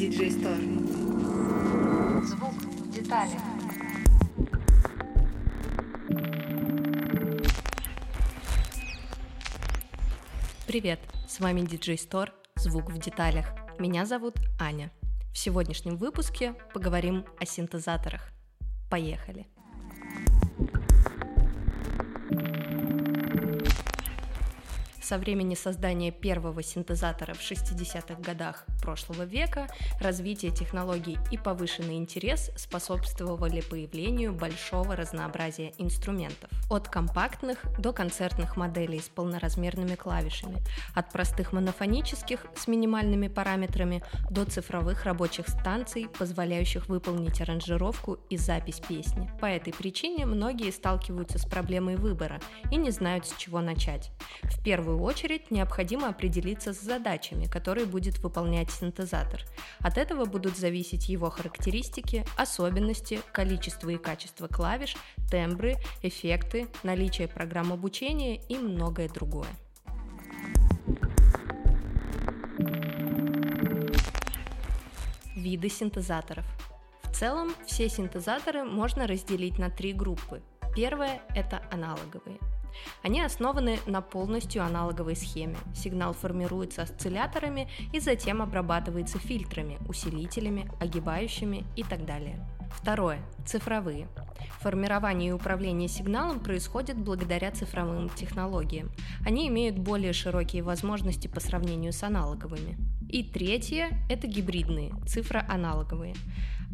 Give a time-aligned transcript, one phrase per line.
[0.00, 0.64] DJ Store.
[2.24, 3.42] Звук в деталях.
[10.66, 13.44] Привет, с вами DJ Store, звук в деталях.
[13.78, 14.90] Меня зовут Аня.
[15.34, 18.32] В сегодняшнем выпуске поговорим о синтезаторах.
[18.88, 19.48] Поехали!
[25.10, 29.66] Со времени создания первого синтезатора в 60-х годах прошлого века
[30.00, 36.48] развитие технологий и повышенный интерес способствовали появлению большого разнообразия инструментов.
[36.70, 40.62] От компактных до концертных моделей с полноразмерными клавишами,
[40.94, 48.78] от простых монофонических с минимальными параметрами до цифровых рабочих станций, позволяющих выполнить аранжировку и запись
[48.78, 49.28] песни.
[49.40, 52.40] По этой причине многие сталкиваются с проблемой выбора
[52.70, 54.12] и не знают, с чего начать.
[54.44, 59.42] В первую очередь необходимо определиться с задачами, которые будет выполнять синтезатор.
[59.78, 64.96] От этого будут зависеть его характеристики, особенности, количество и качество клавиш,
[65.30, 69.48] тембры, эффекты, наличие программ обучения и многое другое.
[75.36, 76.44] Виды синтезаторов.
[77.04, 80.42] В целом, все синтезаторы можно разделить на три группы.
[80.74, 82.38] Первая– это аналоговые.
[83.02, 85.56] Они основаны на полностью аналоговой схеме.
[85.74, 92.46] Сигнал формируется осцилляторами и затем обрабатывается фильтрами, усилителями, огибающими и так далее.
[92.70, 93.20] Второе.
[93.46, 94.08] Цифровые.
[94.60, 98.90] Формирование и управление сигналом происходит благодаря цифровым технологиям.
[99.26, 102.78] Они имеют более широкие возможности по сравнению с аналоговыми.
[103.08, 106.14] И третье– это гибридные, цифроаналоговые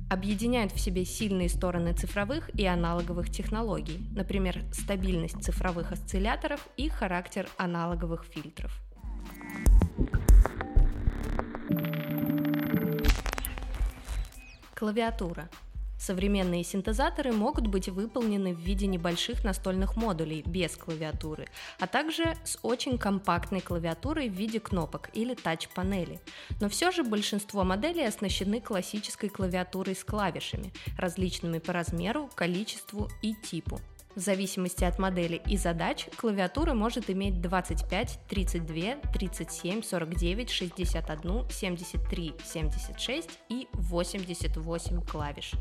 [0.08, 7.48] объединяют в себе сильные стороны цифровых и аналоговых технологий, например, стабильность цифровых осцилляторов и характер
[7.56, 8.72] аналоговых фильтров.
[14.74, 15.48] Клавиатура–
[16.06, 21.48] Современные синтезаторы могут быть выполнены в виде небольших настольных модулей без клавиатуры,
[21.80, 26.20] а также с очень компактной клавиатурой в виде кнопок или тач-панели.
[26.61, 33.34] Но все же большинство моделей оснащены классической клавиатурой с клавишами, различными по размеру, количеству и
[33.34, 33.80] типу.
[34.16, 42.34] В зависимости от модели и задач клавиатура может иметь 25, 32, 37, 49, 61, 73,
[42.42, 45.52] 76 и 88 клавиш.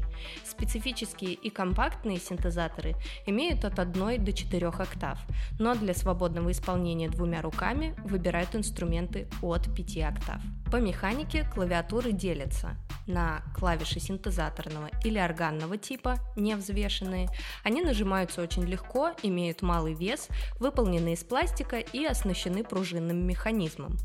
[0.45, 2.95] Специфические и компактные синтезаторы
[3.25, 5.19] имеют от 1 до 4 октав,
[5.59, 10.41] но для свободного исполнения двумя руками выбирают инструменты от 5 октав.
[10.71, 12.75] По механике клавиатуры делятся
[13.07, 17.29] на клавиши синтезаторного или органного типа, не взвешенные.
[17.63, 20.27] Они нажимаются очень легко, имеют малый вес,
[20.59, 23.97] выполнены из пластика и оснащены пружинным механизмом.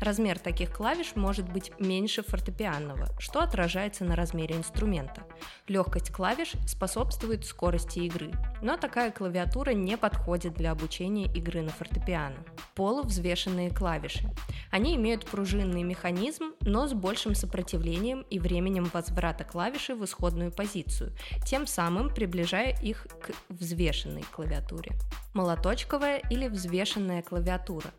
[0.00, 5.22] Размер таких клавиш может быть меньше фортепианного, что отражается на размере инструмента.
[5.68, 12.36] Легкость клавиш способствует скорости игры, но такая клавиатура не подходит для обучения игры на фортепиано.
[12.74, 14.30] Полувзвешенные клавиши.
[14.70, 21.12] Они имеют пружинный механизм, но с большим сопротивлением и временем возврата клавиши в исходную позицию,
[21.46, 24.92] тем самым приближая их к взвешенной клавиатуре.
[25.32, 27.90] Молоточковая или взвешенная клавиатура.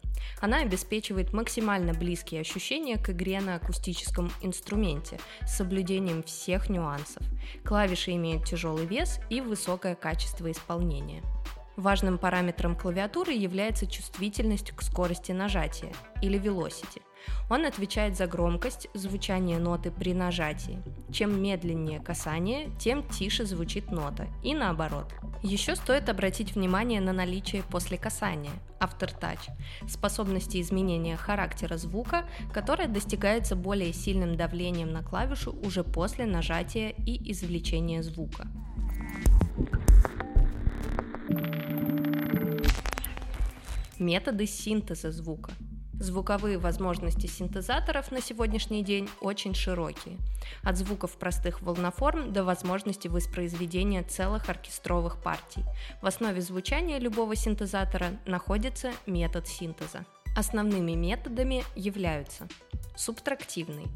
[0.41, 1.33] Она обеспечивает
[1.85, 7.23] максимально близкие ощущения к игре на акустическом инструменте с соблюдением всех нюансов.
[7.63, 11.21] Клавиши имеют тяжелый вес и высокое качество исполнения.
[11.77, 15.91] Важным параметром клавиатуры является чувствительность к скорости нажатия
[16.21, 17.01] или velocity.
[17.49, 20.81] Он отвечает за громкость звучания ноты при нажатии.
[21.11, 25.13] Чем медленнее касание, тем тише звучит нота, и наоборот.
[25.43, 29.51] Еще стоит обратить внимание на наличие после касания, aftertouch,
[29.87, 37.31] способности изменения характера звука, которая достигается более сильным давлением на клавишу уже после нажатия и
[37.31, 38.47] извлечения звука.
[43.99, 45.51] Методы синтеза звука–
[45.99, 50.17] Звуковые возможности синтезаторов на сегодняшний день очень широкие.
[50.61, 55.63] От звуков простых волноформ до возможности воспроизведения целых оркестровых партий.
[56.01, 60.05] В основе звучания любого синтезатора находится метод синтеза.
[60.35, 62.47] Основными методами являются
[62.97, 63.87] субтрактивный,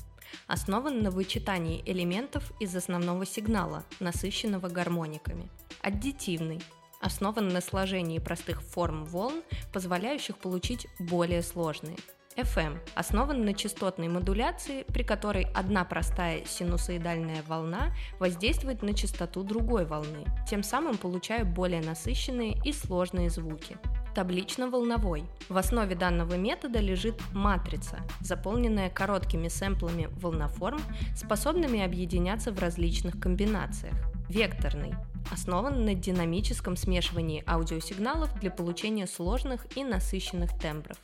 [0.48, 5.50] основан на вычитании элементов из основного сигнала, насыщенного гармониками.
[5.82, 6.62] Аддитивный
[7.00, 9.42] основан на сложении простых форм волн,
[9.72, 11.98] позволяющих получить более сложные.
[12.36, 19.86] FM основан на частотной модуляции, при которой одна простая синусоидальная волна воздействует на частоту другой
[19.86, 23.78] волны, тем самым получая более насыщенные и сложные звуки.
[24.16, 25.26] Таблично-волновой.
[25.50, 30.80] В основе данного метода лежит матрица, заполненная короткими сэмплами волноформ,
[31.16, 33.96] способными объединяться в различных комбинациях.
[34.30, 34.94] Векторный
[35.32, 40.98] основан на динамическом смешивании аудиосигналов для получения сложных и насыщенных тембров.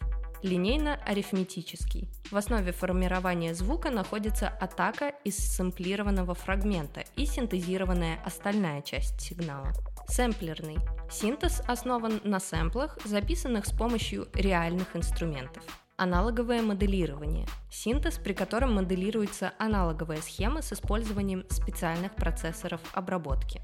[0.43, 2.07] Линейно-арифметический.
[2.29, 9.73] В основе формирования звука находится атака из сэмплированного фрагмента и синтезированная остальная часть сигнала.
[10.07, 10.77] Сэмплерный.
[11.09, 15.63] Синтез основан на сэмплах, записанных с помощью реальных инструментов.
[15.97, 23.61] Аналоговое моделирование– синтез, при котором моделируется аналоговая схема с использованием специальных процессоров обработки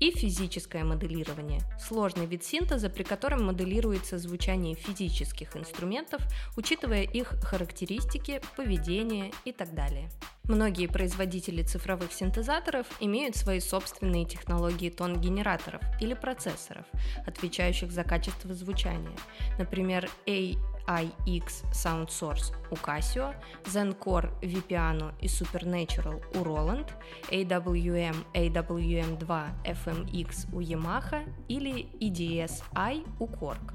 [0.00, 6.22] и физическое моделирование– сложный вид синтеза, при котором моделируется звучание физических инструментов,
[6.56, 10.10] учитывая их характеристики, поведение и так далее.
[10.44, 16.86] Многие производители цифровых синтезаторов имеют свои собственные технологии тон-генераторов или процессоров,
[17.26, 19.16] отвечающих за качество звучания.
[19.58, 20.54] Например, A
[20.88, 26.88] iX Sound Source у Casio, Zencore Vipiano и Supernatural у Roland,
[27.30, 33.74] AWM AWM2 FMX у Yamaha или EDS-i у Korg.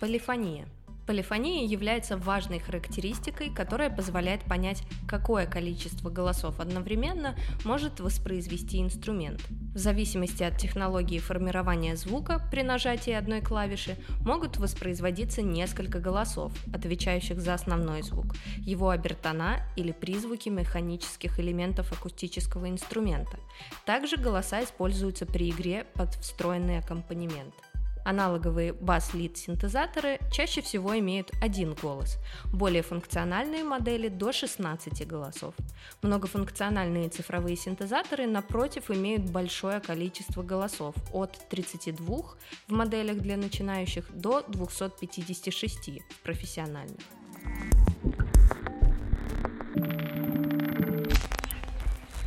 [0.00, 0.66] Полифония–
[1.06, 9.42] Полифония является важной характеристикой, которая позволяет понять, какое количество голосов одновременно может воспроизвести инструмент.
[9.74, 17.40] В зависимости от технологии формирования звука при нажатии одной клавиши могут воспроизводиться несколько голосов, отвечающих
[17.40, 23.38] за основной звук, его обертона или призвуки механических элементов акустического инструмента.
[23.84, 27.54] Также голоса используются при игре под встроенный аккомпанемент.
[28.04, 32.18] Аналоговые бас-лид-синтезаторы чаще всего имеют один голос,
[32.52, 35.54] более функциональные модели до 16 голосов.
[36.02, 42.16] Многофункциональные цифровые синтезаторы, напротив, имеют большое количество голосов от 32
[42.68, 47.00] в моделях для начинающих до 256 в профессиональных.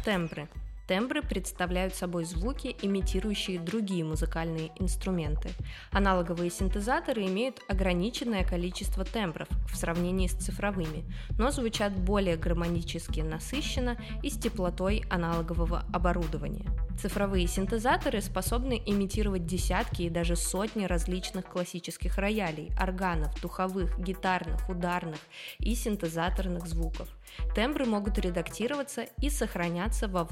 [0.03, 0.47] Тембры
[0.87, 5.49] Тембры представляют собой звуки, имитирующие другие музыкальные инструменты.
[5.91, 11.03] Аналоговые синтезаторы имеют ограниченное количество тембров в сравнении с цифровыми,
[11.37, 16.65] но звучат более гармонически насыщенно и с теплотой аналогового оборудования.
[16.97, 25.19] Цифровые синтезаторы способны имитировать десятки и даже сотни различных классических роялей, органов, духовых, гитарных, ударных
[25.59, 27.09] и синтезаторных звуков.
[27.53, 30.23] Тембры могут редактироваться и сохраняться во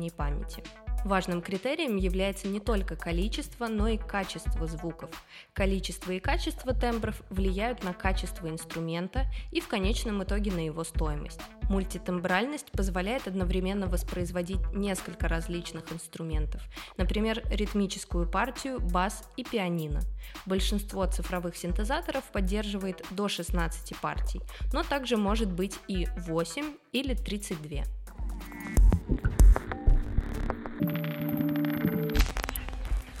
[0.00, 0.62] внутренней памяти.
[1.02, 5.08] Важным критерием является не только количество, но и качество звуков.
[5.54, 11.40] Количество и качество тембров влияют на качество инструмента и в конечном итоге на его стоимость.
[11.70, 16.60] Мультитембральность позволяет одновременно воспроизводить несколько различных инструментов,
[16.98, 20.00] например, ритмическую партию, бас и пианино.
[20.44, 24.42] Большинство цифровых синтезаторов поддерживает до 16 партий,
[24.74, 27.84] но также может быть и 8 или 32.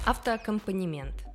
[0.06, 1.26] Автоаккомпанемент.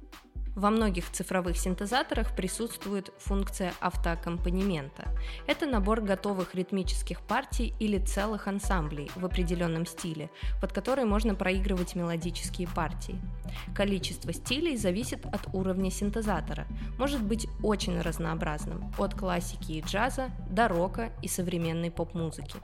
[0.56, 5.04] Во многих цифровых синтезаторах присутствует функция автоаккомпанемента.
[5.46, 10.32] Это набор готовых ритмических партий или целых ансамблей в определенном стиле,
[10.62, 13.22] под который можно проигрывать мелодические партии.
[13.76, 16.66] Количество стилей зависит от уровня синтезатора,
[16.98, 22.56] может быть очень разнообразным, от классики и джаза до рока и современной поп-музыки.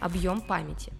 [0.00, 0.92] Объем памяти.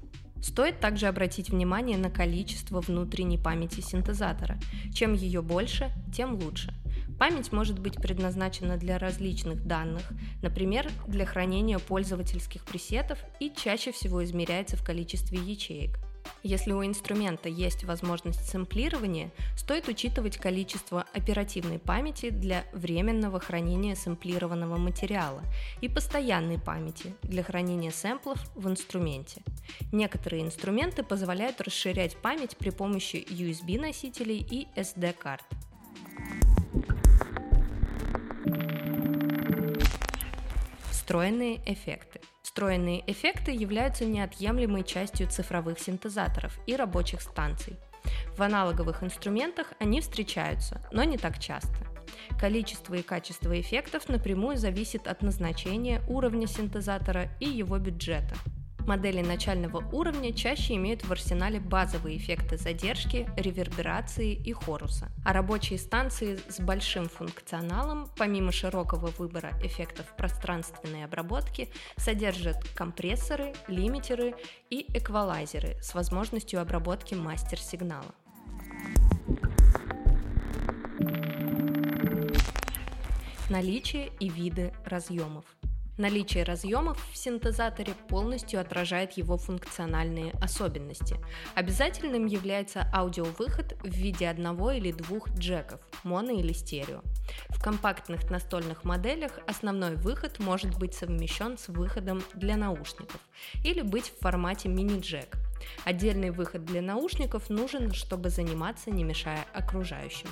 [0.42, 4.58] Стоит также обратить внимание на количество внутренней памяти синтезатора.
[4.92, 6.74] Чем ее больше, тем лучше.
[7.18, 14.24] Память может быть предназначена для различных данных, например, для хранения пользовательских пресетов и чаще всего
[14.24, 15.98] измеряется в количестве ячеек.
[16.42, 24.78] Если у инструмента есть возможность сэмплирования, стоит учитывать количество оперативной памяти для временного хранения сэмплированного
[24.78, 25.42] материала
[25.82, 29.42] и постоянной памяти для хранения сэмплов в инструменте.
[29.92, 35.44] Некоторые инструменты позволяют расширять память при помощи USB-носителей и SD-карт.
[40.90, 42.20] Встроенные эффекты.
[42.50, 47.76] Встроенные эффекты являются неотъемлемой частью цифровых синтезаторов и рабочих станций.
[48.36, 51.76] В аналоговых инструментах они встречаются, но не так часто.
[52.40, 58.34] Количество и качество эффектов напрямую зависит от назначения, уровня синтезатора и его бюджета.
[58.86, 65.78] Модели начального уровня чаще имеют в арсенале базовые эффекты задержки, реверберации и хоруса, а рабочие
[65.78, 74.34] станции с большим функционалом, помимо широкого выбора эффектов пространственной обработки, содержат компрессоры, лимитеры
[74.70, 78.14] и эквалайзеры с возможностью обработки мастер-сигнала.
[83.50, 85.44] Наличие и виды разъемов–
[86.00, 91.18] Наличие разъемов в синтезаторе полностью отражает его функциональные особенности.
[91.54, 97.02] Обязательным является аудиовыход в виде одного или двух джеков, моно или стерео.
[97.50, 103.20] В компактных настольных моделях основной выход может быть совмещен с выходом для наушников
[103.62, 105.36] или быть в формате мини-джек.
[105.84, 110.30] Отдельный выход для наушников нужен, чтобы заниматься, не мешая окружающим.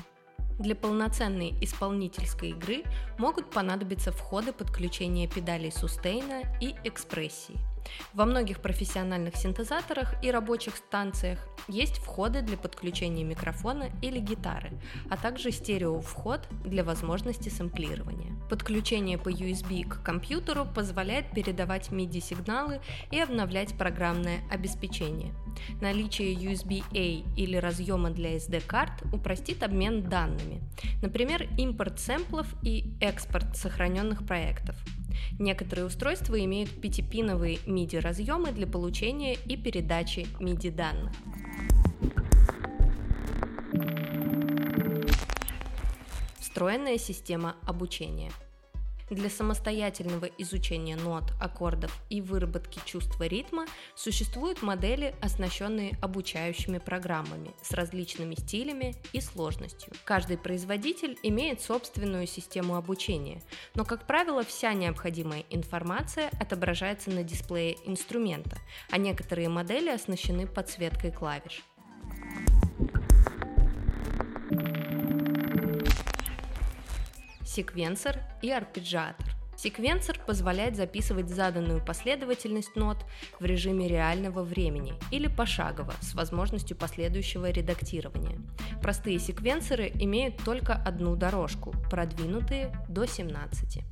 [0.59, 2.83] Для полноценной исполнительской игры
[3.17, 7.57] могут понадобиться входы подключения педалей сустейна и экспрессии.
[8.13, 14.73] Во многих профессиональных синтезаторах и рабочих станциях есть входы для подключения микрофона или гитары,
[15.11, 18.33] а также стерео-вход для возможности сэмплирования.
[18.49, 22.81] Подключение по USB к компьютеру позволяет передавать MIDI-сигналы
[23.11, 25.35] и обновлять программное обеспечение.
[25.81, 30.63] Наличие USB-A или разъема для SD-карт упростит обмен данными,
[31.03, 34.77] например, импорт сэмплов и экспорт сохраненных проектов.
[35.39, 41.13] Некоторые устройства имеют пятипиновые MIDI разъемы для получения и передачи MIDI данных.
[46.39, 48.33] Встроенная система обучения–
[49.11, 57.73] для самостоятельного изучения нот, аккордов и выработки чувства ритма существуют модели, оснащенные обучающими программами с
[57.73, 59.93] различными стилями и сложностью.
[60.05, 63.43] Каждый производитель имеет собственную систему обучения,
[63.75, 68.59] но, как правило, вся необходимая информация отображается на дисплее инструмента,
[68.91, 71.65] а некоторые модели оснащены подсветкой клавиш.
[77.59, 79.27] Секвенсор и арпеджиатор.
[79.57, 82.99] Секвенсор позволяет записывать заданную последовательность нот
[83.41, 88.39] в режиме реального времени или пошагово с возможностью последующего редактирования.
[88.81, 93.83] Простые секвенсоры имеют только одну дорожку, продвинутые до 17.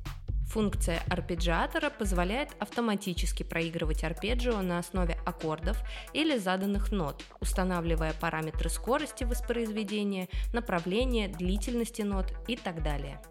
[0.47, 5.77] Функция арпеджиатора позволяет автоматически проигрывать арпеджио на основе аккордов
[6.13, 13.21] или заданных нот, устанавливая параметры скорости воспроизведения, направления, длительности нот и так далее.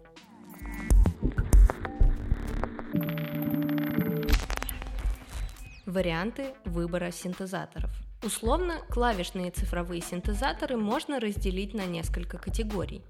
[5.85, 7.89] Варианты выбора синтезаторов.
[8.23, 13.01] Условно, клавишные цифровые синтезаторы можно разделить на несколько категорий.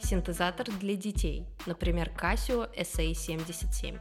[0.00, 3.98] Синтезатор для детей, например, Casio SA77.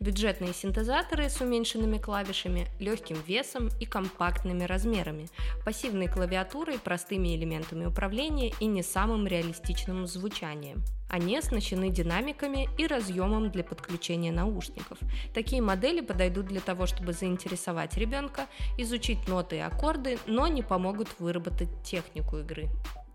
[0.00, 5.28] Бюджетные синтезаторы с уменьшенными клавишами, легким весом и компактными размерами,
[5.64, 10.84] пассивной клавиатурой, простыми элементами управления и не самым реалистичным звучанием.
[11.08, 14.98] Они оснащены динамиками и разъемом для подключения наушников.
[15.34, 21.08] Такие модели подойдут для того, чтобы заинтересовать ребенка, изучить ноты и аккорды, но не помогут
[21.18, 22.68] выработать технику игры.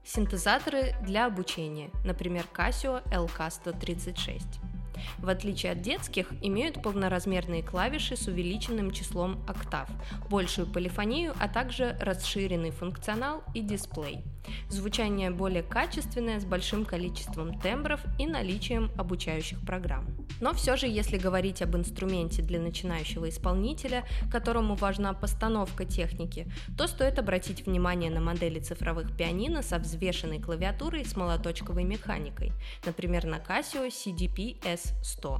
[0.03, 4.70] Синтезаторы для обучения, например, Casio LK136
[5.19, 9.89] в отличие от детских, имеют полноразмерные клавиши с увеличенным числом октав,
[10.29, 14.23] большую полифонию, а также расширенный функционал и дисплей.
[14.69, 20.05] Звучание более качественное, с большим количеством тембров и наличием обучающих программ.
[20.39, 26.87] Но все же, если говорить об инструменте для начинающего исполнителя, которому важна постановка техники, то
[26.87, 32.51] стоит обратить внимание на модели цифровых пианино со взвешенной клавиатурой с молоточковой механикой,
[32.85, 34.57] например, на Casio CDP
[35.01, 35.39] S100.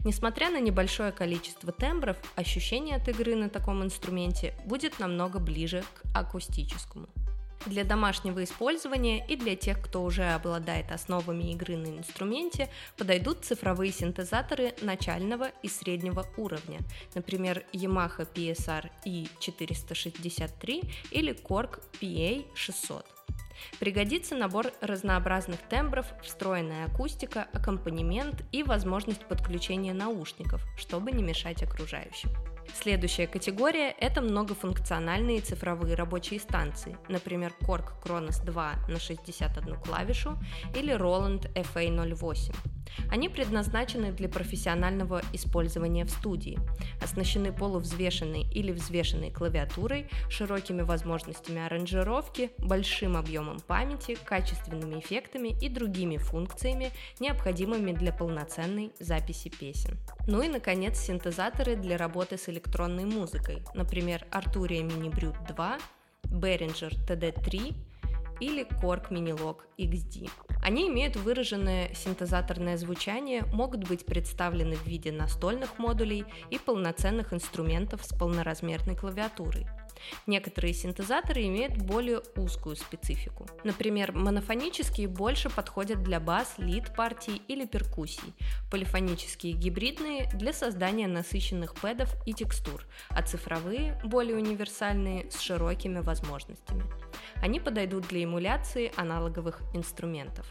[0.00, 6.16] Несмотря на небольшое количество тембров, ощущение от игры на таком инструменте будет намного ближе к
[6.16, 7.08] акустическому.
[7.66, 13.90] Для домашнего использования и для тех, кто уже обладает основами игры на инструменте, подойдут цифровые
[13.90, 16.80] синтезаторы начального и среднего уровня,
[17.14, 23.04] например, Yamaha PSR E463 или Korg PA600.
[23.80, 32.30] Пригодится набор разнообразных тембров, встроенная акустика, аккомпанемент и возможность подключения наушников, чтобы не мешать окружающим.
[32.72, 40.38] Следующая категория– это многофункциональные цифровые рабочие станции, например, Korg Kronos 2 на 61 клавишу
[40.74, 42.54] или Roland FA08.
[43.10, 46.58] Они предназначены для профессионального использования в студии,
[47.02, 56.16] оснащены полувзвешенной или взвешенной клавиатурой, широкими возможностями аранжировки, большим объемом памяти, качественными эффектами и другими
[56.16, 59.96] функциями, необходимыми для полноценной записи песен.
[60.26, 65.78] Ну и, наконец, синтезаторы для работы с электронной музыкой, например, Arturia Mini Brute 2,
[66.24, 67.74] Behringer TD3
[68.40, 70.30] или Korg Minilog XD.
[70.62, 78.04] Они имеют выраженное синтезаторное звучание, могут быть представлены в виде настольных модулей и полноценных инструментов
[78.04, 79.66] с полноразмерной клавиатурой.
[80.26, 83.46] Некоторые синтезаторы имеют более узкую специфику.
[83.64, 88.34] Например, монофонические больше подходят для бас, лид партий или перкуссий,
[88.70, 96.84] полифонические гибридные для создания насыщенных пэдов и текстур, а цифровые более универсальные с широкими возможностями.
[97.42, 100.46] Они подойдут для эмуляции аналоговых инструментов.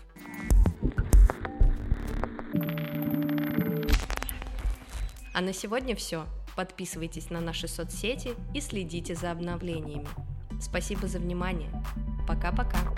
[5.33, 6.25] А на сегодня все.
[6.55, 10.07] Подписывайтесь на наши соцсети и следите за обновлениями.
[10.61, 11.69] Спасибо за внимание.
[12.27, 12.92] Пока-пока.